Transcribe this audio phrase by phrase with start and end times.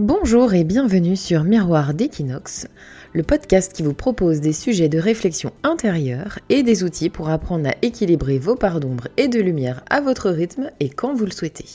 [0.00, 2.68] Bonjour et bienvenue sur Miroir d'Equinox,
[3.12, 7.68] le podcast qui vous propose des sujets de réflexion intérieure et des outils pour apprendre
[7.68, 11.32] à équilibrer vos parts d'ombre et de lumière à votre rythme et quand vous le
[11.32, 11.66] souhaitez.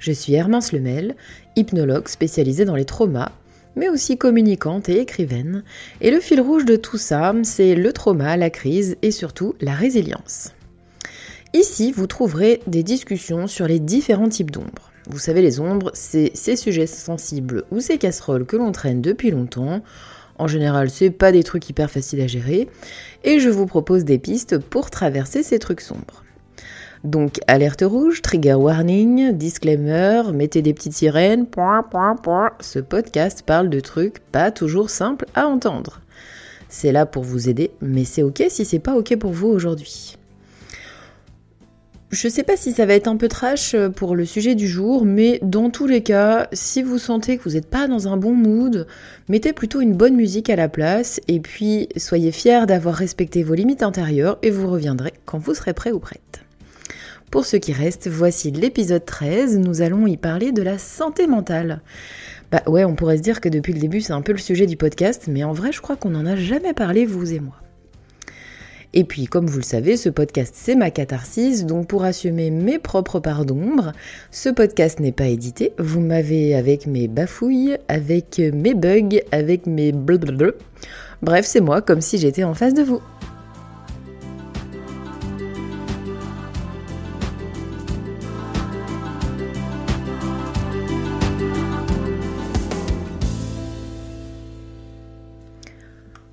[0.00, 1.14] Je suis Hermance Lemel,
[1.54, 3.30] hypnologue spécialisée dans les traumas,
[3.76, 5.62] mais aussi communicante et écrivaine,
[6.00, 9.74] et le fil rouge de tout ça, c'est le trauma, la crise et surtout la
[9.74, 10.54] résilience.
[11.54, 16.30] Ici, vous trouverez des discussions sur les différents types d'ombres vous savez, les ombres, c'est
[16.34, 19.82] ces sujets sensibles ou ces casseroles que l'on traîne depuis longtemps.
[20.38, 22.68] En général, c'est pas des trucs hyper faciles à gérer.
[23.24, 26.24] Et je vous propose des pistes pour traverser ces trucs sombres.
[27.04, 31.46] Donc, alerte rouge, trigger warning, disclaimer, mettez des petites sirènes.
[32.60, 36.00] Ce podcast parle de trucs pas toujours simples à entendre.
[36.68, 40.17] C'est là pour vous aider, mais c'est ok si c'est pas ok pour vous aujourd'hui.
[42.10, 44.66] Je sais pas si ça va être un peu trash euh, pour le sujet du
[44.66, 48.16] jour, mais dans tous les cas, si vous sentez que vous n'êtes pas dans un
[48.16, 48.86] bon mood,
[49.28, 53.52] mettez plutôt une bonne musique à la place et puis soyez fiers d'avoir respecté vos
[53.52, 56.40] limites intérieures et vous reviendrez quand vous serez prêt ou prête.
[57.30, 61.82] Pour ce qui reste, voici l'épisode 13, nous allons y parler de la santé mentale.
[62.50, 64.64] Bah ouais, on pourrait se dire que depuis le début c'est un peu le sujet
[64.64, 67.56] du podcast, mais en vrai je crois qu'on n'en a jamais parlé vous et moi.
[68.94, 72.78] Et puis, comme vous le savez, ce podcast, c'est ma catharsis, donc pour assumer mes
[72.78, 73.92] propres parts d'ombre,
[74.30, 75.72] ce podcast n'est pas édité.
[75.78, 80.52] Vous m'avez avec mes bafouilles, avec mes bugs, avec mes blablabla.
[81.22, 83.00] Bref, c'est moi, comme si j'étais en face de vous.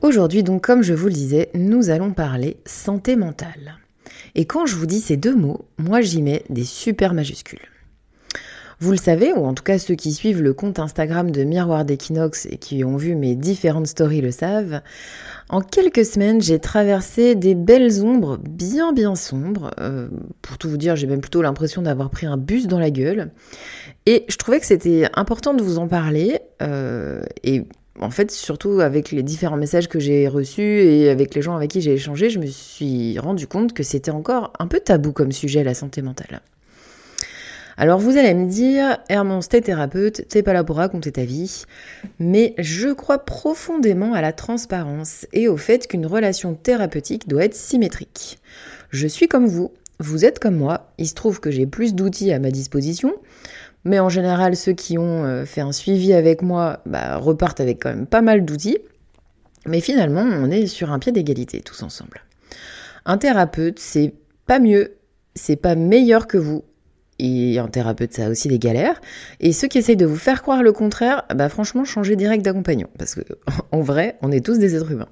[0.05, 3.79] Aujourd'hui, donc, comme je vous le disais, nous allons parler santé mentale.
[4.35, 7.67] Et quand je vous dis ces deux mots, moi j'y mets des super majuscules.
[8.79, 11.85] Vous le savez, ou en tout cas ceux qui suivent le compte Instagram de Miroir
[11.85, 14.81] d'Equinox et qui ont vu mes différentes stories le savent,
[15.49, 19.71] en quelques semaines j'ai traversé des belles ombres bien bien sombres.
[19.79, 20.09] Euh,
[20.43, 23.31] pour tout vous dire, j'ai même plutôt l'impression d'avoir pris un bus dans la gueule.
[24.05, 26.41] Et je trouvais que c'était important de vous en parler.
[26.61, 27.63] Euh, et
[28.01, 31.71] en fait, surtout avec les différents messages que j'ai reçus et avec les gens avec
[31.71, 35.31] qui j'ai échangé, je me suis rendu compte que c'était encore un peu tabou comme
[35.31, 36.41] sujet, la santé mentale.
[37.77, 41.63] Alors vous allez me dire, Hermance, t'es thérapeute, t'es pas là pour raconter ta vie,
[42.19, 47.55] mais je crois profondément à la transparence et au fait qu'une relation thérapeutique doit être
[47.55, 48.39] symétrique.
[48.91, 52.31] Je suis comme vous, vous êtes comme moi, il se trouve que j'ai plus d'outils
[52.31, 53.13] à ma disposition,
[53.85, 57.83] mais en général, ceux qui ont euh, fait un suivi avec moi bah, repartent avec
[57.83, 58.79] quand même pas mal d'outils.
[59.67, 62.23] Mais finalement, on est sur un pied d'égalité tous ensemble.
[63.05, 64.13] Un thérapeute, c'est
[64.47, 64.95] pas mieux,
[65.35, 66.63] c'est pas meilleur que vous.
[67.17, 68.99] Et un thérapeute, ça a aussi des galères.
[69.39, 72.89] Et ceux qui essayent de vous faire croire le contraire, bah franchement, changez direct d'accompagnant.
[72.97, 73.21] Parce que,
[73.71, 75.09] en vrai, on est tous des êtres humains.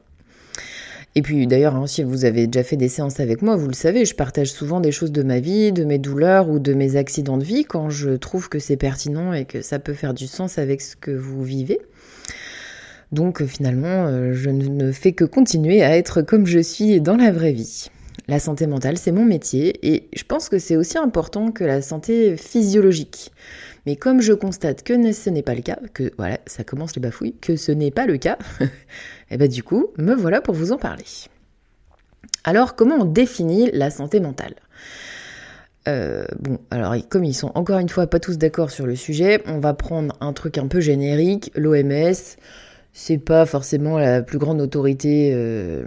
[1.15, 3.73] Et puis d'ailleurs, hein, si vous avez déjà fait des séances avec moi, vous le
[3.73, 6.95] savez, je partage souvent des choses de ma vie, de mes douleurs ou de mes
[6.95, 10.25] accidents de vie quand je trouve que c'est pertinent et que ça peut faire du
[10.25, 11.79] sens avec ce que vous vivez.
[13.11, 17.15] Donc euh, finalement, euh, je ne fais que continuer à être comme je suis dans
[17.15, 17.89] la vraie vie.
[18.27, 21.81] La santé mentale, c'est mon métier et je pense que c'est aussi important que la
[21.81, 23.31] santé physiologique.
[23.85, 27.01] Mais comme je constate que ce n'est pas le cas, que voilà, ça commence les
[27.01, 28.65] bafouilles, que ce n'est pas le cas, et
[29.31, 31.05] eh ben du coup, me voilà pour vous en parler.
[32.45, 34.55] Alors, comment on définit la santé mentale?
[35.87, 39.43] Euh, bon, alors comme ils sont encore une fois pas tous d'accord sur le sujet,
[39.47, 42.13] on va prendre un truc un peu générique, l'OMS,
[42.95, 45.83] c'est pas forcément la plus grande autorité euh,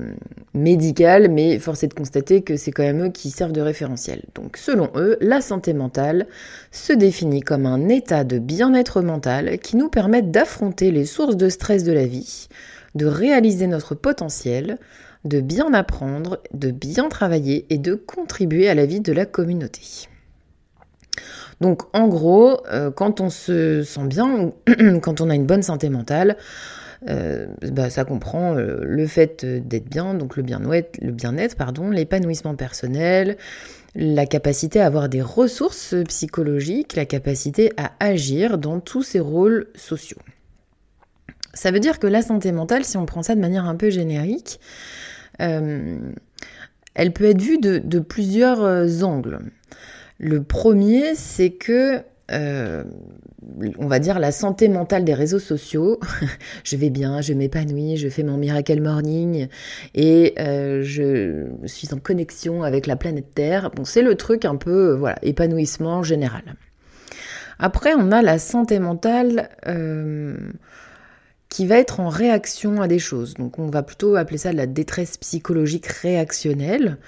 [0.54, 4.22] médicale, mais force est de constater que c'est quand même eux qui servent de référentiel.
[4.34, 6.26] Donc selon eux, la santé mentale
[6.72, 11.48] se définit comme un état de bien-être mental qui nous permet d'affronter les sources de
[11.48, 12.48] stress de la vie,
[12.96, 14.78] de réaliser notre potentiel,
[15.24, 20.08] de bien apprendre, de bien travailler et de contribuer à la vie de la communauté.
[21.60, 24.50] Donc en gros, euh, quand on se sent bien,
[25.02, 26.36] quand on a une bonne santé mentale,
[27.08, 31.90] euh, bah, ça comprend euh, le fait d'être bien, donc le bien-être, le bien-être, pardon,
[31.90, 33.36] l'épanouissement personnel,
[33.94, 39.68] la capacité à avoir des ressources psychologiques, la capacité à agir dans tous ces rôles
[39.74, 40.20] sociaux.
[41.54, 43.88] Ça veut dire que la santé mentale, si on prend ça de manière un peu
[43.88, 44.60] générique,
[45.40, 45.98] euh,
[46.94, 49.38] elle peut être vue de plusieurs angles.
[50.18, 52.02] Le premier, c'est que
[52.32, 52.84] euh,
[53.86, 56.00] on va dire, la santé mentale des réseaux sociaux.
[56.64, 59.46] je vais bien, je m'épanouis, je fais mon miracle morning
[59.94, 63.70] et euh, je suis en connexion avec la planète Terre.
[63.70, 66.42] Bon, c'est le truc un peu, voilà, épanouissement général.
[67.60, 70.36] Après, on a la santé mentale euh,
[71.48, 73.34] qui va être en réaction à des choses.
[73.34, 76.98] Donc on va plutôt appeler ça la détresse psychologique réactionnelle.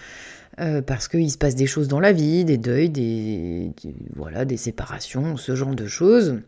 [0.60, 3.70] Euh, parce qu'il se passe des choses dans la vie, des deuils, des,
[4.16, 6.40] voilà, des séparations, ce genre de choses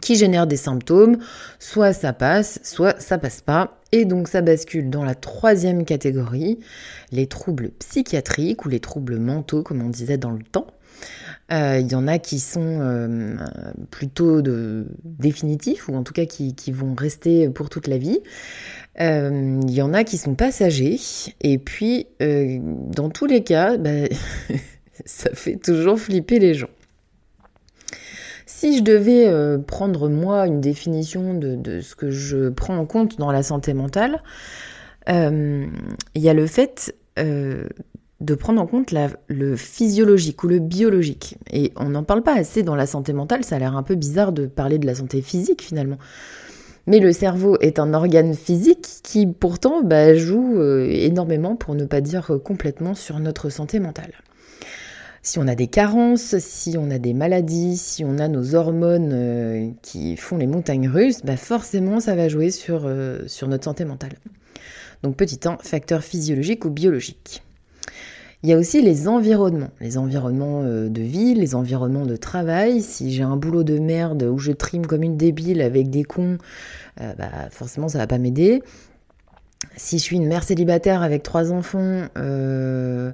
[0.00, 1.18] qui génèrent des symptômes.
[1.58, 3.80] Soit ça passe, soit ça passe pas.
[3.92, 6.58] Et donc ça bascule dans la troisième catégorie,
[7.10, 10.68] les troubles psychiatriques ou les troubles mentaux, comme on disait dans le temps.
[11.52, 13.36] Euh, il y en a qui sont euh,
[13.90, 14.40] plutôt
[15.04, 18.20] définitifs, ou en tout cas qui, vont rester pour toute la vie.
[19.00, 20.98] Euh, il y en a qui sont passagers.
[21.40, 24.06] Et puis, dans tous les cas, bah,
[25.04, 26.70] ça fait toujours flipper les gens.
[28.60, 33.32] Si je devais prendre moi une définition de, ce que je prends en compte dans
[33.32, 34.22] la santé mentale,
[35.08, 35.70] il
[36.14, 38.92] y a le fait de prendre en compte
[39.28, 41.38] le physiologique ou le biologique.
[41.50, 43.94] Et on n'en parle pas assez dans la santé mentale, ça a l'air un peu
[43.94, 45.96] bizarre de parler de la santé physique finalement.
[46.86, 51.86] Mais le cerveau est un organe physique qui pourtant bah, joue euh, énormément, pour ne
[51.86, 54.12] pas dire complètement, sur notre santé mentale.
[55.22, 59.10] Si on a des carences, si on a des maladies, si on a nos hormones
[59.12, 63.84] euh, qui font les montagnes russes, bah forcément ça va jouer sur, euh, notre santé
[63.84, 64.14] mentale.
[65.02, 67.42] Donc petit 1, facteur physiologique ou biologique.
[68.42, 72.80] Il y a aussi les environnements, les environnements euh, de vie, les environnements de travail.
[72.80, 76.38] Si j'ai un boulot de merde où je trime comme une débile avec des cons,
[76.96, 78.62] bah forcément ça va pas m'aider.
[79.76, 83.10] Si je suis une mère célibataire avec trois enfants, euh,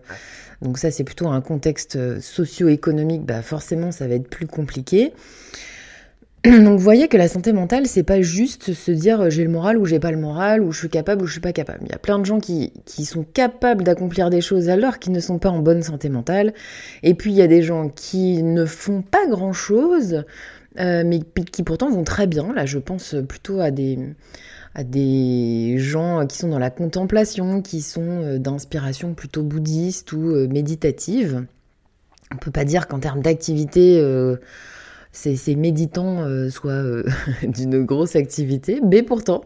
[0.63, 5.13] donc ça c'est plutôt un contexte socio-économique, bah forcément ça va être plus compliqué.
[6.47, 9.51] Donc vous voyez que la santé mentale, c'est pas juste se dire euh, j'ai le
[9.51, 11.81] moral ou j'ai pas le moral, ou je suis capable ou je suis pas capable.
[11.83, 12.73] Il y a plein de gens qui,
[13.05, 16.55] sont capables d'accomplir des choses alors qu'ils ne sont pas en bonne santé mentale.
[17.03, 20.25] Et puis il y a des gens qui ne font pas grand chose,
[20.79, 21.21] euh, mais
[21.51, 22.53] qui pourtant vont très bien.
[22.53, 23.99] Là, je pense plutôt à des,
[24.77, 30.47] à des gens qui sont dans la contemplation, qui sont euh, d'inspiration plutôt bouddhiste ou
[30.49, 31.47] méditative.
[32.33, 34.01] On peut pas dire qu'en termes d'activité
[35.17, 37.05] ces, méditants euh, soient euh,
[37.43, 39.45] d'une grosse activité, mais pourtant,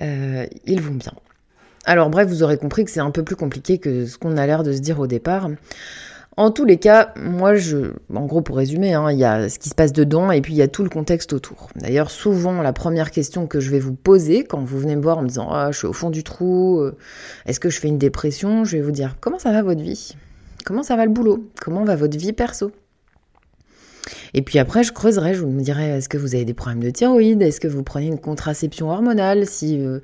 [0.00, 1.12] euh, ils vont bien.
[1.84, 4.46] Alors bref, vous aurez compris que c'est un peu plus compliqué que ce qu'on a
[4.46, 5.50] l'air de se dire au départ.
[6.38, 9.58] En tous les cas, moi, je, en gros, pour résumer, hein, il y a ce
[9.58, 11.68] qui se passe dedans et puis il y a tout le contexte autour.
[11.76, 15.18] D'ailleurs, souvent, la première question que je vais vous poser quand vous venez me voir
[15.18, 16.82] en me disant ah, je suis au fond du trou,
[17.44, 20.16] est-ce que je fais une dépression Je vais vous dire comment ça va votre vie?
[20.64, 21.50] Comment ça va le boulot?
[21.60, 22.72] Comment va votre vie perso?
[24.34, 26.90] Et puis après, je creuserai, je vous dirai, est-ce que vous avez des problèmes de
[26.90, 27.42] thyroïde?
[27.42, 29.46] Est-ce que vous prenez une contraception hormonale?
[29.46, 30.00] Si euh,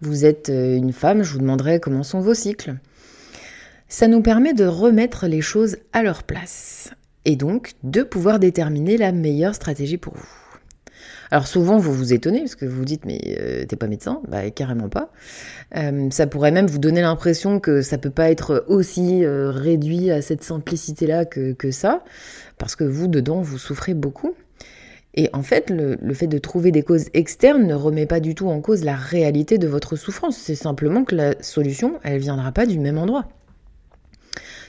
[0.00, 2.76] vous êtes euh, une femme, je vous demanderai comment sont vos cycles.
[3.94, 6.90] Ça nous permet de remettre les choses à leur place
[7.24, 10.58] et donc de pouvoir déterminer la meilleure stratégie pour vous.
[11.30, 14.20] Alors souvent vous vous étonnez parce que vous vous dites mais euh, t'es pas médecin?
[14.26, 15.12] Bah carrément pas.
[16.10, 20.42] ça pourrait même vous donner l'impression que ça peut pas être aussi réduit à cette
[20.42, 22.02] simplicité là que, que ça
[22.58, 24.34] parce que vous, dedans, vous souffrez beaucoup.
[25.14, 28.48] Et en fait, le, fait de trouver des causes externes ne remet pas du tout
[28.48, 30.36] en cause la réalité de votre souffrance.
[30.36, 33.28] C'est simplement que la solution, elle viendra pas du même endroit.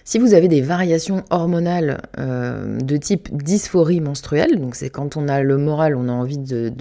[0.08, 5.28] Si vous avez des variations hormonales euh, de type dysphorie menstruelle, donc c'est quand on
[5.28, 6.72] a le moral, on a envie de,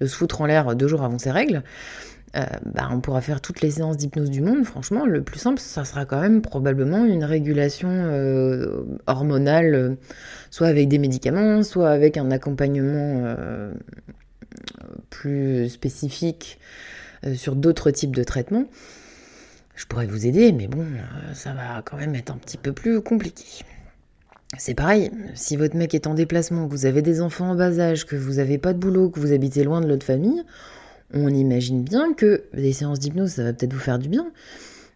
[0.00, 1.62] se foutre en l'air deux jours avant ses règles,
[2.34, 4.64] euh, bah, on pourra faire toutes les séances d'hypnose du monde.
[4.64, 9.98] Franchement, le plus simple, ça sera quand même probablement une régulation euh, hormonale,
[10.50, 13.36] soit avec des médicaments, soit avec un accompagnement
[15.10, 16.58] plus spécifique
[17.34, 18.64] sur d'autres types de traitements.
[19.76, 20.84] Je pourrais vous aider, mais bon,
[21.34, 23.44] ça va quand même être un petit peu plus compliqué.
[24.58, 27.78] C'est pareil, si votre mec est en déplacement, que vous avez des enfants en bas
[27.78, 30.42] âge, que vous n'avez pas de boulot, que vous habitez loin de l'autre famille,
[31.12, 34.26] on imagine bien que des séances d'hypnose, ça va peut-être vous faire du bien,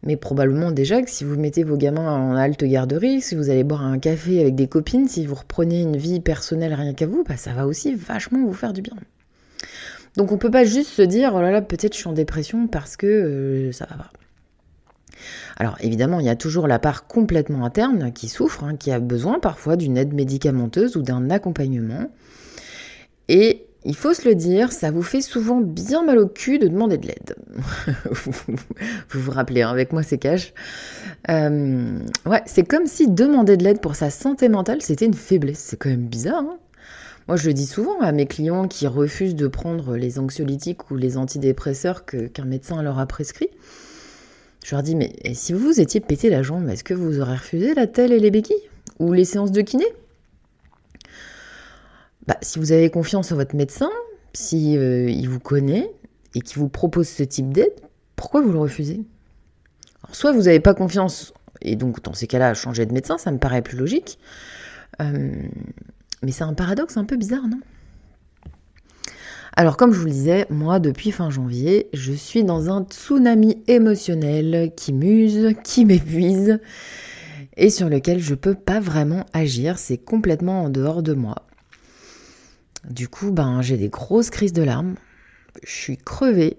[0.02, 3.64] mais probablement déjà que si vous mettez vos gamins en halte garderie, si vous allez
[3.64, 7.22] boire un café avec des copines, si vous reprenez une vie personnelle rien qu'à vous,
[7.24, 8.94] bah ça va aussi vachement vous faire du bien.
[10.16, 12.66] Donc on peut pas juste se dire oh là là peut-être je suis en dépression
[12.66, 14.10] parce que euh, ça va pas.
[15.56, 19.00] Alors évidemment, il y a toujours la part complètement interne qui souffre, hein, qui a
[19.00, 22.10] besoin parfois d'une aide médicamenteuse ou d'un accompagnement.
[23.28, 26.68] Et il faut se le dire, ça vous fait souvent bien mal au cul de
[26.68, 27.34] demander de l'aide.
[28.10, 28.32] vous,
[29.10, 30.52] vous rappelez, hein, avec moi c'est cash.
[31.30, 35.58] Euh, ouais, c'est comme si demander de l'aide pour sa santé mentale, c'était une faiblesse.
[35.58, 36.42] C'est quand même bizarre.
[36.42, 36.58] Hein
[37.30, 40.96] moi, je le dis souvent à mes clients qui refusent de prendre les anxiolytiques ou
[40.96, 43.50] les antidépresseurs qu'un médecin leur a prescrit.
[44.64, 47.34] Je leur dis, mais si vous vous étiez pété la jambe, est-ce que vous aurez
[47.34, 49.86] refusé la telle et les béquilles Ou les séances de kiné?
[52.26, 53.90] Bah, si vous avez confiance en votre médecin,
[54.34, 55.90] si il vous connaît
[56.34, 57.72] et qu'il vous propose ce type d'aide,
[58.16, 59.00] pourquoi vous le refusez?
[60.12, 63.38] Soit vous n'avez pas confiance, et donc dans ces cas-là, changer de médecin, ça me
[63.38, 64.18] paraît plus logique.
[64.98, 67.60] mais c'est un paradoxe un peu bizarre, non?
[69.54, 73.62] Alors comme je vous le disais, moi depuis fin janvier, je suis dans un tsunami
[73.66, 76.60] émotionnel qui muse, qui m'épuise
[77.56, 81.46] et sur lequel je peux pas vraiment agir, c'est complètement en dehors de moi.
[82.88, 84.94] Du coup, ben j'ai des grosses crises de larmes,
[85.64, 86.56] je suis crevée.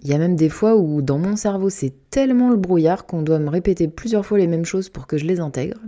[0.00, 3.22] Il y a même des fois où dans mon cerveau c'est tellement le brouillard qu'on
[3.22, 5.80] doit me répéter plusieurs fois les mêmes choses pour que je les intègre.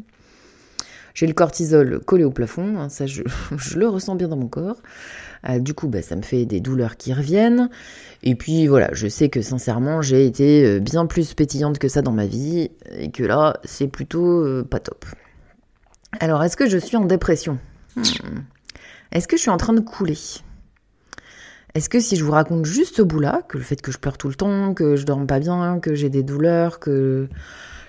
[1.14, 3.22] J'ai le cortisol collé au plafond, hein, ça je,
[3.76, 4.76] le ressens bien dans mon corps.
[5.48, 7.70] Euh, du coup, bah, ça me fait des douleurs qui reviennent.
[8.22, 12.02] Et puis voilà, je sais que sincèrement, j'ai été euh, bien plus pétillante que ça
[12.02, 15.04] dans ma vie, et que là, c'est plutôt euh, pas top.
[16.18, 17.58] Alors, est-ce que je suis en dépression?
[17.96, 18.02] Hmm.
[19.12, 20.18] Est-ce que je suis en train de couler?
[21.74, 24.18] Est-ce que si je vous raconte juste ce bout-là, que le fait que je pleure
[24.18, 27.28] tout le temps, que je dorme pas bien, que j'ai des douleurs, que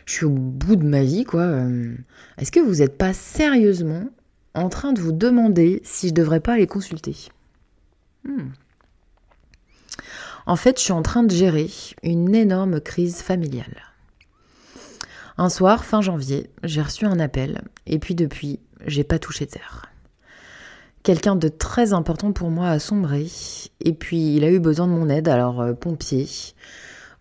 [0.05, 1.41] je suis au bout de ma vie, quoi.
[1.41, 1.95] Euh,
[2.37, 4.05] est-ce que vous n'êtes pas sérieusement
[4.53, 7.15] en train de vous demander si je devrais pas aller consulter?
[8.23, 8.49] Hmm.
[10.45, 11.69] En fait, je suis en train de gérer
[12.03, 13.83] une énorme crise familiale.
[15.37, 19.87] Un soir, fin janvier, j'ai reçu un appel, et puis depuis, j'ai pas touché terre.
[21.03, 23.27] Quelqu'un de très important pour moi a sombré,
[23.79, 26.27] et puis il a eu besoin de mon aide, alors euh, pompier,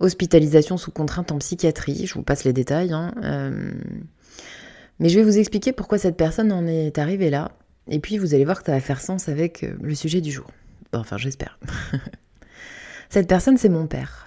[0.01, 2.93] hospitalisation sous contrainte en psychiatrie, je vous passe les détails.
[2.93, 3.73] Hein, euh,
[4.99, 7.53] mais je vais vous expliquer pourquoi cette personne en est arrivée là.
[7.89, 10.31] Et puis vous allez voir que ça va faire sens avec euh, le sujet du
[10.31, 10.47] jour.
[10.93, 11.59] Enfin, j'espère.
[13.09, 14.25] cette personne, c'est mon père.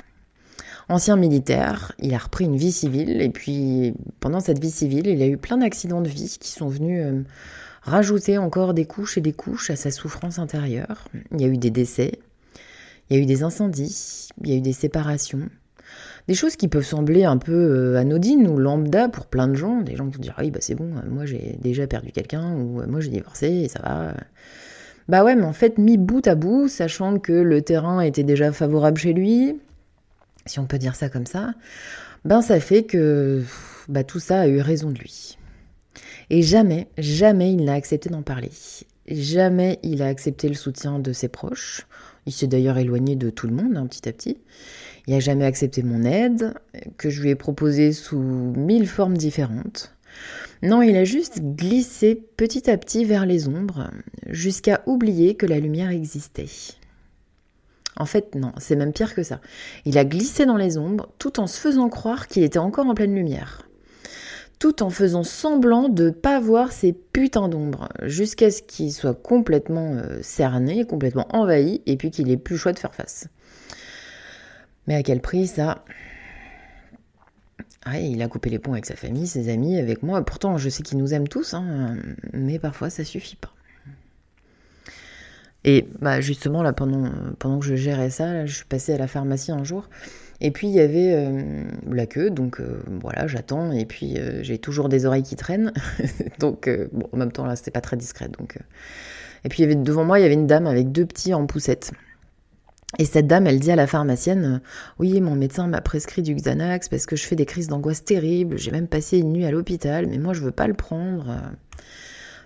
[0.90, 5.22] Ancien militaire, il a repris une vie civile et puis pendant cette vie civile, il
[5.22, 7.24] a eu plein d'accidents de vie qui sont venus euh,
[7.84, 11.08] rajouter encore des couches et des couches à sa souffrance intérieure.
[11.32, 12.20] Il y a eu des décès,
[13.10, 15.50] il y a eu des incendies, il y a eu des séparations,
[16.28, 19.82] des choses qui peuvent sembler un peu euh, anodines ou lambda pour plein de gens,
[19.82, 22.54] des gens qui vont dire oui bah c'est bon, euh, moi j'ai déjà perdu quelqu'un
[22.54, 24.14] ou euh, moi j'ai divorcé et ça va.
[25.10, 28.54] Bah ouais, mais en fait mis bout à bout, sachant que le terrain était déjà
[28.54, 29.60] favorable chez lui,
[30.46, 31.54] si on peut dire ça comme ça,
[32.24, 33.44] ben ça fait que
[33.90, 35.38] bah, tout ça a eu raison de lui.
[36.30, 38.52] Et jamais, jamais il n'a accepté d'en parler.
[39.08, 41.86] Jamais il a accepté le soutien de ses proches.
[42.26, 44.38] Il s'est d'ailleurs éloigné de tout le monde hein, petit à petit.
[45.08, 46.54] Il n'a jamais accepté mon aide,
[46.98, 49.96] que je lui ai proposée sous mille formes différentes.
[50.62, 53.92] Non, il a juste glissé petit à petit vers les ombres,
[54.30, 56.48] jusqu'à oublier que la lumière existait.
[57.98, 59.40] En fait, non, c'est même pire que ça.
[59.86, 62.96] Il a glissé dans les ombres tout en se faisant croire qu'il était encore en
[62.96, 63.68] pleine lumière.
[64.58, 69.14] Tout en faisant semblant de ne pas voir ces putains d'ombres, jusqu'à ce qu'il soit
[69.14, 73.28] complètement euh, cerné, complètement envahi, et puis qu'il ait plus le choix de faire face.
[74.88, 75.84] Mais à quel prix ça?
[77.86, 80.24] Ah, il a coupé les ponts avec sa famille, ses amis, avec moi.
[80.24, 81.98] Pourtant, je sais qu'il nous aime tous, hein,
[82.32, 83.54] mais parfois ça suffit pas.
[85.66, 87.10] Et bah justement, là, pendant,
[87.40, 89.90] pendant que je gérais ça, je suis passée à la pharmacie un jour.
[90.42, 93.72] Et puis il y avait euh, la queue, donc euh, voilà, j'attends.
[93.72, 95.72] Et puis euh, j'ai toujours des oreilles qui traînent.
[96.40, 98.28] donc, bon, en même temps, là, c'était pas très discret.
[98.28, 98.58] Donc,
[99.46, 101.92] Et puis devant moi, il y avait une dame avec deux petits en poussette.
[103.00, 104.62] Et cette dame, elle dit à la pharmacienne
[105.00, 108.58] Oui, mon médecin m'a prescrit du Xanax parce que je fais des crises d'angoisse terribles,
[108.58, 111.42] j'ai même passé une nuit à l'hôpital, mais moi je veux pas le prendre.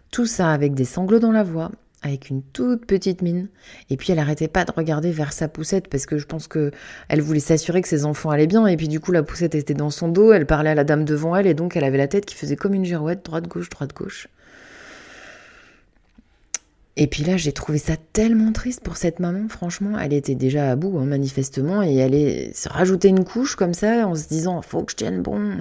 [0.09, 3.49] Tout ça avec des sanglots dans la voix, avec une toute petite mine.
[3.89, 6.71] Et puis elle arrêtait pas de regarder vers sa poussette parce que je pense que
[7.09, 8.65] elle voulait s'assurer que ses enfants allaient bien.
[8.67, 11.03] Et puis du coup, la poussette était dans son dos, elle parlait à la dame
[11.03, 14.29] devant elle et donc elle avait la tête qui faisait comme une girouette, droite-gauche, droite-gauche.
[16.99, 19.99] Et puis là, j'ai trouvé ça tellement triste pour cette maman, franchement.
[19.99, 24.07] Elle était déjà à bout, hein, manifestement, et elle est se une couche comme ça
[24.07, 25.57] en se disant faut que je tienne bon.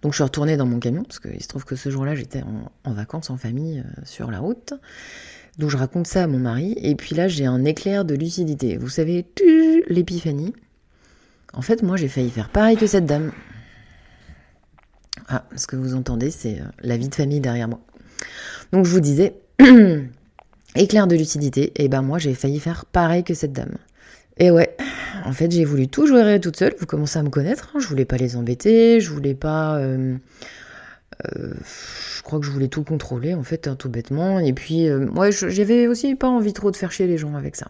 [0.00, 2.44] Donc je suis retournée dans mon camion, parce qu'il se trouve que ce jour-là, j'étais
[2.84, 4.74] en, vacances en famille euh, sur la route.
[5.58, 8.76] Donc je raconte ça à mon mari, et puis là, j'ai un éclair de lucidité.
[8.76, 9.26] Vous savez,
[9.88, 10.54] l'épiphanie.
[11.52, 13.32] En fait, moi, j'ai failli faire pareil que cette dame.
[15.26, 17.80] Ah, ce que vous entendez, c'est euh, la vie de famille derrière moi.
[18.70, 19.34] Donc je vous disais,
[20.76, 23.76] Éclair de lucidité, et ben moi j'ai failli faire pareil que cette dame.
[24.36, 24.76] Et ouais,
[25.24, 27.80] en fait j'ai voulu tout jouer toute seule, vous commencez à me connaître, hein.
[27.80, 29.76] je voulais pas les embêter, je voulais pas...
[29.78, 30.16] Euh,
[31.26, 31.54] euh,
[32.16, 35.28] je crois que je voulais tout contrôler en fait, hein, tout bêtement, et puis moi
[35.28, 37.68] euh, j'avais aussi pas envie trop de faire chier les gens avec ça.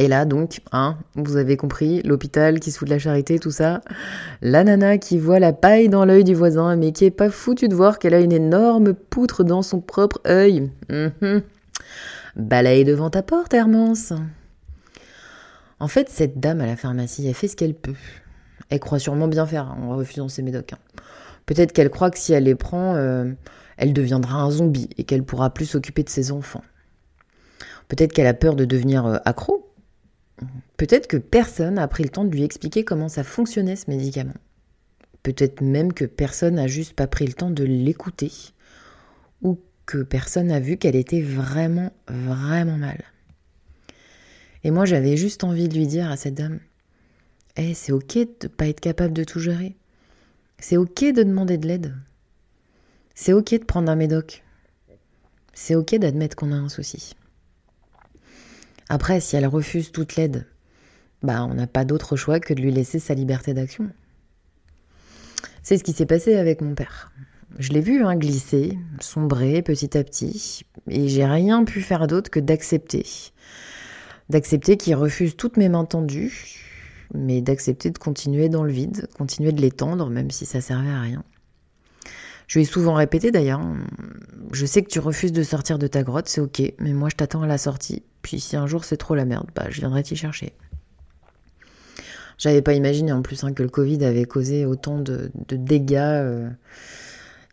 [0.00, 3.52] Et là, donc, hein, vous avez compris, l'hôpital qui se fout de la charité, tout
[3.52, 3.80] ça.
[4.42, 7.68] La nana qui voit la paille dans l'œil du voisin, mais qui est pas foutue
[7.68, 10.70] de voir qu'elle a une énorme poutre dans son propre œil.
[10.90, 11.38] Mmh.
[12.34, 14.12] Balaye devant ta porte, Hermance.
[15.78, 17.94] En fait, cette dame à la pharmacie, elle fait ce qu'elle peut.
[18.70, 20.72] Elle croit sûrement bien faire hein, en refusant ses médocs.
[20.72, 20.78] Hein.
[21.46, 23.30] Peut-être qu'elle croit que si elle les prend, euh,
[23.76, 26.64] elle deviendra un zombie et qu'elle pourra plus s'occuper de ses enfants.
[27.88, 29.63] Peut-être qu'elle a peur de devenir euh, accro
[30.76, 34.34] Peut-être que personne n'a pris le temps de lui expliquer comment ça fonctionnait ce médicament.
[35.22, 38.32] Peut-être même que personne n'a juste pas pris le temps de l'écouter.
[39.42, 43.02] Ou que personne n'a vu qu'elle était vraiment, vraiment mal.
[44.64, 46.58] Et moi, j'avais juste envie de lui dire à cette dame
[47.56, 49.76] Eh, c'est ok de ne pas être capable de tout gérer.
[50.58, 51.94] C'est ok de demander de l'aide.
[53.14, 54.42] C'est ok de prendre un médoc.
[55.52, 57.14] C'est ok d'admettre qu'on a un souci.
[58.88, 60.46] Après, si elle refuse toute l'aide,
[61.22, 63.88] bah, on n'a pas d'autre choix que de lui laisser sa liberté d'action.
[65.62, 67.10] C'est ce qui s'est passé avec mon père.
[67.58, 72.30] Je l'ai vu hein, glisser, sombrer petit à petit, et j'ai rien pu faire d'autre
[72.30, 73.06] que d'accepter.
[74.28, 76.60] D'accepter qu'il refuse toutes mes mains tendues,
[77.14, 81.00] mais d'accepter de continuer dans le vide, continuer de l'étendre, même si ça servait à
[81.00, 81.24] rien.
[82.46, 83.62] Je lui ai souvent répété d'ailleurs,
[84.52, 87.16] je sais que tu refuses de sortir de ta grotte, c'est ok, mais moi je
[87.16, 90.02] t'attends à la sortie, puis si un jour c'est trop la merde, bah je viendrai
[90.02, 90.54] t'y chercher.
[92.38, 95.94] J'avais pas imaginé en plus hein, que le Covid avait causé autant de, dégâts.
[95.98, 96.48] Euh,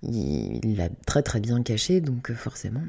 [0.02, 2.82] il l'a très très bien caché, donc euh, forcément.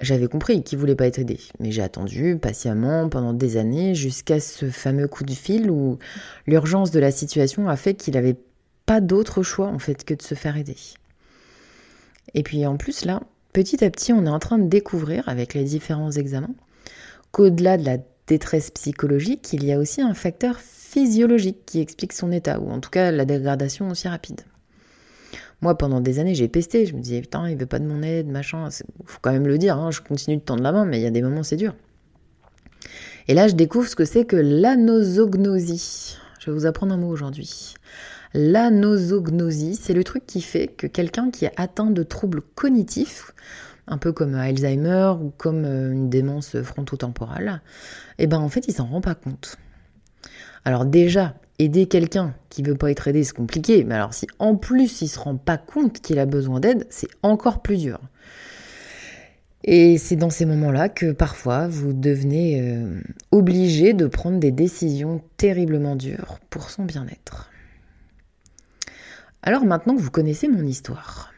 [0.00, 4.38] J'avais compris qu'il voulait pas être aidé, mais j'ai attendu patiemment pendant des années jusqu'à
[4.38, 5.98] ce fameux coup de fil où
[6.46, 8.36] l'urgence de la situation a fait qu'il avait
[8.84, 10.76] pas d'autre choix en fait que de se faire aider.
[12.34, 13.22] Et puis en plus là,
[13.52, 16.54] petit à petit, on est en train de découvrir avec les différents examens
[17.32, 22.30] qu'au-delà de la détresse psychologique, il y a aussi un facteur physiologique qui explique son
[22.30, 24.42] état, ou en tout cas la dégradation aussi rapide.
[25.62, 26.86] Moi, pendant des années, j'ai pesté.
[26.86, 28.68] Je me disais, putain, il veut pas de mon aide, machin.
[29.04, 31.06] Faut quand même le dire, hein, je continue de tendre la main, mais il y
[31.06, 31.74] a des moments, c'est dur.
[33.28, 36.18] Et là, je découvre ce que c'est que l'anosognosie.
[36.40, 37.74] Je vais vous apprendre un mot aujourd'hui.
[38.34, 43.32] L'anosognosie, c'est le truc qui fait que quelqu'un qui est atteint de troubles cognitifs,
[43.86, 47.62] un peu comme Alzheimer ou comme euh, une démence frontotemporale,
[48.18, 49.56] eh ben en fait, il s'en rend pas compte.
[50.64, 54.56] Alors déjà, aider quelqu'un qui veut pas être aidé, c'est compliqué, mais alors si en
[54.56, 58.00] plus il se rend pas compte qu'il a besoin d'aide, c'est encore plus dur.
[59.64, 65.22] Et c'est dans ces moments-là que parfois vous devenez euh, obligé de prendre des décisions
[65.36, 67.50] terriblement dures pour son bien-être.
[69.42, 71.31] Alors maintenant que vous connaissez mon histoire,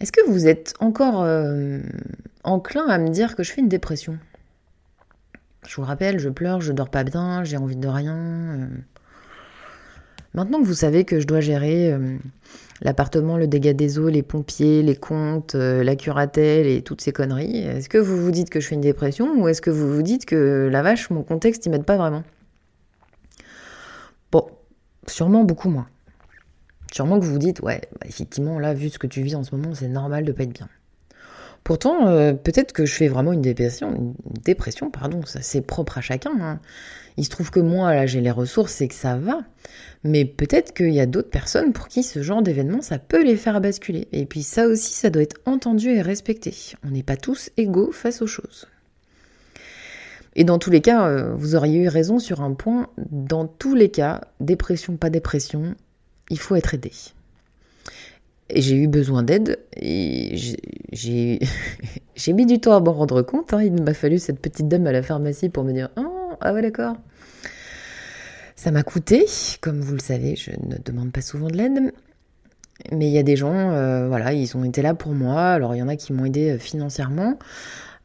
[0.00, 1.80] est-ce que vous êtes encore euh,
[2.44, 4.18] enclin à me dire que je fais une dépression?
[5.66, 8.16] Je vous rappelle, je pleure, je dors pas bien, j'ai envie de rien.
[8.16, 8.66] Euh.
[10.34, 12.16] Maintenant que vous savez que je dois gérer euh,
[12.80, 17.58] l'appartement, le dégât des eaux, les pompiers, les comptes, la curatelle et toutes ces conneries,
[17.58, 20.02] est-ce que vous vous dites que je fais une dépression ou est-ce que vous vous
[20.02, 22.22] dites que la vache, mon contexte, il m'aide pas vraiment?
[24.30, 24.46] Bon,
[25.08, 25.88] sûrement beaucoup moins.
[26.92, 29.44] Sûrement que vous vous dites, ouais, bah, effectivement, là, vu ce que tu vis en
[29.44, 30.68] ce moment, c'est normal de pas être bien.
[31.64, 35.98] Pourtant, euh, peut-être que je fais vraiment une dépression, une dépression, pardon, ça c'est propre
[35.98, 36.32] à chacun.
[36.40, 36.60] Hein.
[37.18, 39.40] Il se trouve que moi, là, j'ai les ressources et que ça va.
[40.04, 43.36] Mais peut-être qu'il y a d'autres personnes pour qui ce genre d'événement, ça peut les
[43.36, 44.08] faire basculer.
[44.12, 46.54] Et puis ça aussi, ça doit être entendu et respecté.
[46.86, 48.66] On n'est pas tous égaux face aux choses.
[50.36, 52.88] Et dans tous les cas, euh, vous auriez eu raison sur un point.
[53.10, 55.74] Dans tous les cas, dépression, pas dépression,
[56.30, 56.92] il faut être aidé.
[58.50, 60.36] Et j'ai eu besoin d'aide et
[60.92, 63.52] j'ai mis du temps à m'en rendre compte.
[63.52, 63.62] Hein.
[63.62, 66.62] Il m'a fallu cette petite dame à la pharmacie pour me dire oh, Ah ouais,
[66.62, 66.96] d'accord.
[68.56, 69.26] Ça m'a coûté,
[69.60, 71.92] comme vous le savez, je ne demande pas souvent de l'aide.
[72.92, 75.50] Mais il y a des gens, euh, voilà, ils ont été là pour moi.
[75.50, 77.38] Alors il y en a qui m'ont aidé euh, financièrement.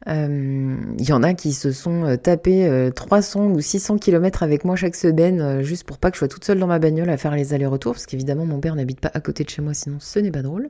[0.06, 4.42] Il euh, y en a qui se sont euh, tapés 300 euh, ou 600 km
[4.42, 7.08] avec moi chaque semaine, juste pour pas que je sois toute seule dans ma bagnole
[7.08, 9.72] à faire les allers-retours, parce qu'évidemment mon père n'habite pas à côté de chez moi,
[9.72, 10.68] sinon ce n'est pas drôle.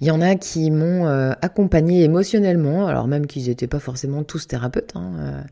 [0.00, 1.06] Il y en a qui m'ont
[1.42, 4.92] accompagné émotionnellement, alors même qu'ils n'étaient pas forcément tous thérapeutes.
[4.94, 5.42] Hein,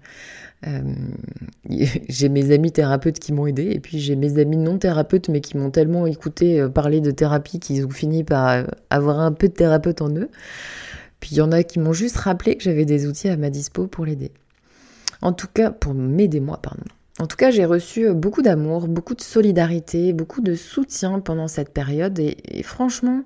[2.09, 5.41] j'ai mes amis thérapeutes qui m'ont aidé, et puis j'ai mes amis non thérapeutes, mais
[5.41, 9.55] qui m'ont tellement écouté parler de thérapie qu'ils ont fini par avoir un peu de
[9.55, 10.29] thérapeute en eux.
[11.21, 13.51] Puis il y en a qui m'ont juste rappelé que j'avais des outils à ma
[13.51, 14.33] dispo pour l'aider.
[15.23, 16.85] En tout cas, pour m'aider moi, pardon.
[17.19, 21.49] En tout cas, j'ai reçu euh, beaucoup d'amour, beaucoup de solidarité, beaucoup de soutien pendant
[21.49, 23.23] cette période et, franchement,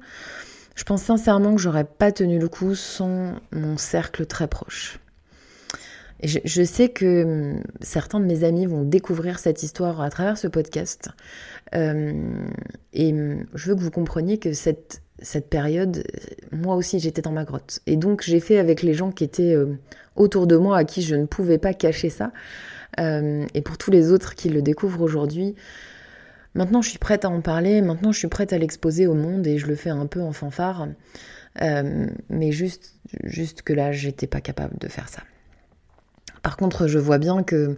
[0.77, 5.01] je pense sincèrement que j'aurais pas tenu le coup sans mon cercle très proche.
[6.23, 10.47] je, sais que hum, certains de mes amis vont découvrir cette histoire à travers ce
[10.47, 11.09] podcast.
[11.75, 12.13] Euh,
[12.93, 16.05] et hum, je veux que vous compreniez que cette, cette période,
[16.53, 17.81] moi aussi j'étais dans ma grotte.
[17.87, 19.79] Et donc j'ai fait avec les gens qui étaient euh,
[20.17, 22.33] autour de moi, à qui je ne pouvais pas cacher ça.
[22.99, 25.55] Euh, et pour tous les autres qui le découvrent aujourd'hui,
[26.55, 29.47] maintenant je suis prête à en parler, maintenant je suis prête à l'exposer au monde
[29.47, 30.89] et je le fais un peu en fanfare.
[31.61, 35.23] mais juste, juste que là, j'étais pas capable de faire ça.
[36.43, 37.77] Par contre, je vois bien que,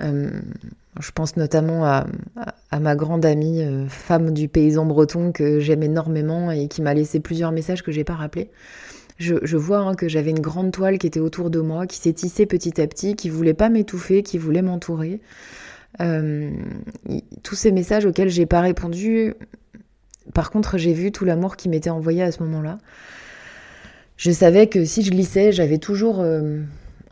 [0.00, 0.30] euh,
[1.00, 2.06] je pense notamment à,
[2.78, 7.20] ma grande amie, euh, femme du paysan breton, que j'aime énormément et qui m'a laissé
[7.20, 8.50] plusieurs messages que j'ai pas rappelés.
[9.18, 12.12] Je, vois hein, que j'avais une grande toile qui était autour de moi, qui s'est
[12.12, 15.20] tissée petit à petit, qui voulait pas m'étouffer, qui voulait m'entourer.
[16.00, 16.50] Euh,
[17.44, 19.34] tous ces messages auxquels j'ai pas répondu,
[20.34, 22.78] par contre, j'ai vu tout l'amour qui m'était envoyé à ce moment-là.
[24.16, 26.24] Je savais que si je glissais, j'avais toujours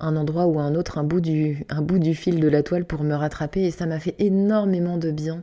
[0.01, 3.63] un endroit ou un autre, un bout, du, fil de la toile pour me rattraper.
[3.63, 5.43] Et ça m'a fait énormément de bien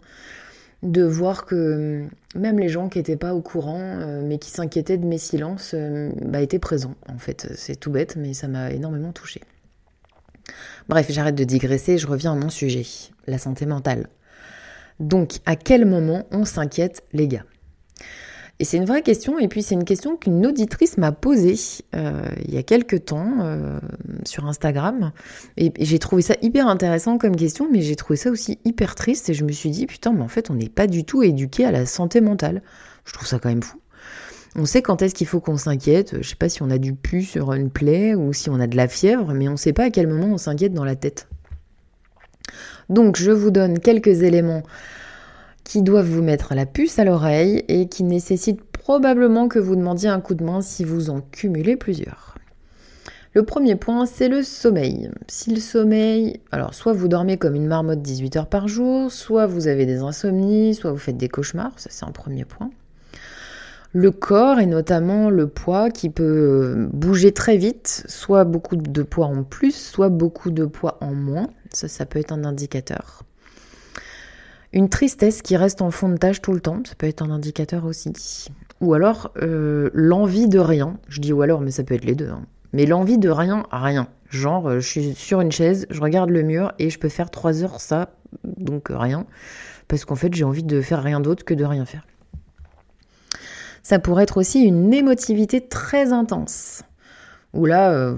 [0.84, 4.52] de voir que hum, même les gens qui n'étaient pas au courant, euh, mais qui
[4.52, 6.96] s'inquiétaient de mes silences, euh, bah, étaient présents.
[7.10, 9.42] En fait, c'est tout bête, mais ça m'a énormément touchée.
[10.88, 12.86] Bref, j'arrête de digresser, je reviens à mon sujet,
[13.26, 14.08] la santé mentale.
[15.00, 17.44] Donc, à quel moment on s'inquiète, les gars?
[18.60, 21.56] Et c'est une vraie question, et puis c'est une question qu'une auditrice m'a posée
[21.96, 23.80] euh, il y a quelques temps euh,
[24.26, 25.12] sur Instagram.
[25.58, 29.30] Et, j'ai trouvé ça hyper intéressant comme question, mais j'ai trouvé ça aussi hyper triste,
[29.30, 31.66] et je me suis dit, putain, mais en fait, on n'est pas du tout éduqué
[31.66, 32.64] à la santé mentale.
[33.06, 33.80] Je trouve ça quand même fou.
[34.56, 36.96] On sait quand est-ce qu'il faut qu'on s'inquiète, je sais pas si on a du
[36.96, 39.84] pu sur une plaie ou si on a de la fièvre, mais on sait pas
[39.84, 41.28] à quel moment on s'inquiète dans la tête.
[42.90, 44.64] Donc je vous donne quelques éléments
[45.68, 50.08] qui doivent vous mettre la puce à l'oreille et qui nécessitent probablement que vous demandiez
[50.08, 52.36] un coup de main si vous en cumulez plusieurs.
[53.34, 55.12] Le premier point, c'est le sommeil.
[55.28, 59.46] Si le sommeil, alors soit vous dormez comme une marmotte 18 heures par jour, soit
[59.46, 62.70] vous avez des insomnies, soit vous faites des cauchemars, ça c'est un premier point.
[63.92, 69.26] Le corps et notamment le poids qui peut bouger très vite, soit beaucoup de poids
[69.26, 73.24] en plus, soit beaucoup de poids en moins, ça ça peut être un indicateur.
[74.74, 77.32] Une tristesse qui reste en fond de tâche tout le temps, ça peut être un
[77.32, 78.12] indicateur aussi.
[78.82, 81.00] Ou alors euh, l'envie de rien.
[81.08, 82.30] Je dis ou alors, mais ça peut être les deux.
[82.30, 82.46] Hein.
[82.74, 84.08] Mais l'envie de rien, rien.
[84.30, 87.32] Genre, euh, je suis sur une chaise, je regarde le mur et je peux faire
[87.32, 88.10] trois heures ça,
[88.44, 89.26] donc rien.
[89.88, 92.06] Parce qu'en fait, j'ai envie de faire rien d'autre que de rien faire.
[93.84, 96.84] Ça pourrait être aussi une émotivité très intense.
[97.54, 98.18] Où là, euh,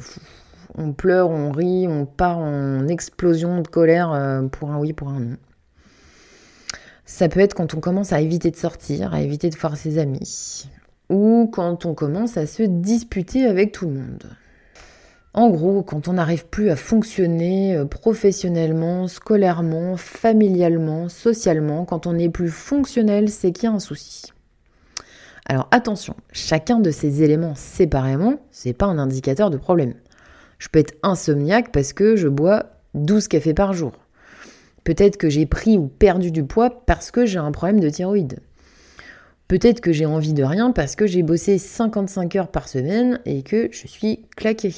[0.75, 4.09] on pleure, on rit, on part en explosion de colère
[4.51, 5.37] pour un oui, pour un non.
[7.09, 9.97] Ça peut être quand on commence à éviter de sortir, à éviter de voir ses
[9.97, 10.69] amis,
[11.09, 14.23] ou quand on commence à se disputer avec tout le monde.
[15.33, 22.13] En gros, quand on n'arrive plus à fonctionner euh, professionnellement, scolairement, familialement, socialement, quand on
[22.13, 24.25] n'est plus fonctionnel, c'est qu'il y a un souci.
[25.47, 29.95] Alors attention, chacun de ces éléments séparément, c'est pas un indicateur de problème.
[30.59, 33.93] Je peux être insomniaque parce que je bois 12 cafés par jour.
[34.83, 38.39] Peut-être que j'ai pris ou perdu du poids parce que j'ai un problème de thyroïde.
[39.47, 43.41] Peut-être que j'ai envie de rien parce que j'ai bossé 55 heures par semaine et
[43.41, 44.75] que je suis claquée.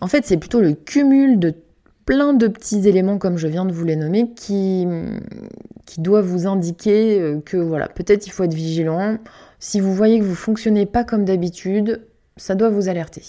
[0.00, 1.54] En fait, c'est plutôt le cumul de
[2.04, 4.86] plein de petits éléments, comme je viens de vous les nommer, qui,
[5.84, 9.18] qui doivent vous indiquer euh, que voilà, peut-être il faut être vigilant.
[9.58, 13.22] Si vous voyez que vous fonctionnez pas comme d'habitude, ça doit vous alerter.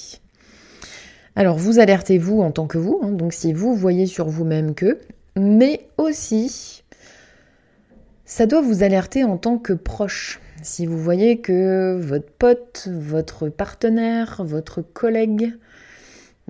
[1.37, 4.73] Alors vous alertez vous en tant que vous, hein, donc si vous voyez sur vous-même
[4.73, 4.97] que,
[5.35, 6.83] mais aussi
[8.25, 10.41] ça doit vous alerter en tant que proche.
[10.63, 15.53] Si vous voyez que votre pote, votre partenaire, votre collègue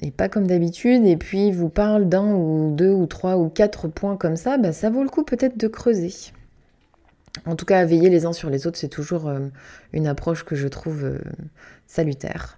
[0.02, 3.90] n'est pas comme d'habitude et puis vous parle d'un ou deux ou trois ou quatre
[3.90, 6.14] points comme ça, bah, ça vaut le coup peut-être de creuser.
[7.46, 9.50] En tout cas, veiller les uns sur les autres, c'est toujours euh,
[9.92, 11.20] une approche que je trouve euh,
[11.88, 12.58] salutaire.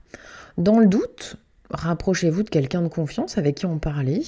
[0.60, 1.40] Dans le doute,
[1.72, 4.22] rapprochez-vous de quelqu'un de confiance avec qui on parlait,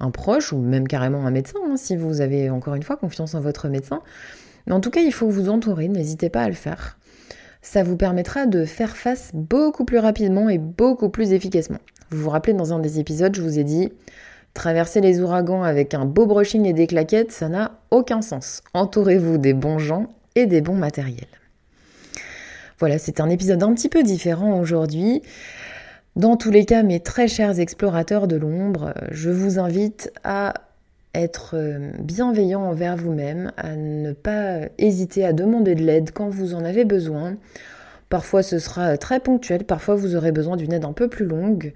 [0.00, 3.34] un proche ou même carrément un médecin, hein, si vous avez encore une fois confiance
[3.34, 4.02] en votre médecin.
[4.70, 6.98] En tout cas, il faut vous entourer, n'hésitez pas à le faire.
[7.62, 11.78] Ça vous permettra de faire face beaucoup plus rapidement et beaucoup plus efficacement.
[12.10, 13.92] Vous vous rappelez, dans un des épisodes, je vous ai dit,
[14.54, 18.62] traverser les ouragans avec un beau brushing et des claquettes, ça n'a aucun sens.
[18.74, 21.26] Entourez-vous des bons gens et des bons matériels.
[22.78, 25.22] Voilà, c'est un épisode un petit peu différent aujourd'hui.
[26.16, 30.54] Dans tous les cas, mes très chers explorateurs de l'ombre, je vous invite à
[31.14, 36.54] être euh, bienveillant envers vous-même, à ne pas hésiter à demander de l'aide quand vous
[36.54, 37.36] en avez besoin.
[38.08, 41.74] Parfois ce sera très ponctuel, parfois vous aurez besoin d'une aide un peu plus longue.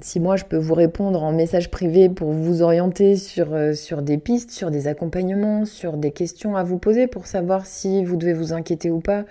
[0.00, 4.18] si moi je peux vous répondre en message privé pour vous orienter sur, sur des
[4.18, 8.32] pistes, sur des accompagnements, sur des questions à vous poser pour savoir si vous devez
[8.32, 9.24] vous inquiéter ou pas,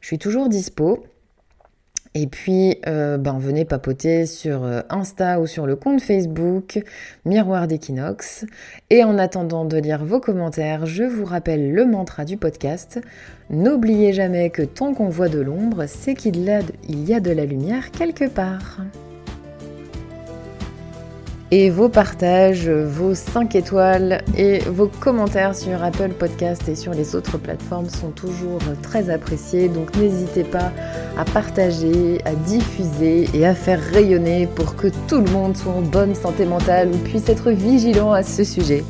[0.00, 1.02] je suis toujours dispo.
[2.14, 6.82] Et puis, euh, ben, venez papoter sur euh, Insta ou sur le compte Facebook
[7.24, 8.46] Miroir d'Equinox.
[8.90, 13.00] Et en attendant de lire vos commentaires, je vous rappelle le mantra du podcast.
[13.48, 17.92] N'oubliez jamais que tant qu'on voit de l'ombre, c'est qu'il y a de la lumière
[17.92, 18.80] quelque part.
[21.52, 27.16] Et vos partages, vos 5 étoiles et vos commentaires sur Apple Podcast et sur les
[27.16, 29.68] autres plateformes sont toujours très appréciés.
[29.68, 30.70] Donc n'hésitez pas
[31.18, 35.82] à partager, à diffuser et à faire rayonner pour que tout le monde soit en
[35.82, 38.84] bonne santé mentale ou puisse être vigilant à ce sujet.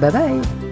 [0.00, 0.69] Bye bye